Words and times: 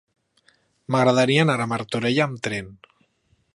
M'agradaria 0.95 1.43
anar 1.45 1.59
a 1.65 1.69
Martorell 1.73 2.25
amb 2.27 2.43
tren. 2.49 2.75